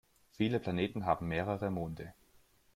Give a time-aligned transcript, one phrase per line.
[0.31, 2.15] Viele Planeten haben mehrere Monde.